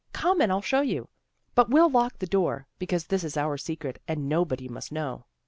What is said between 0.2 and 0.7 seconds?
and I'll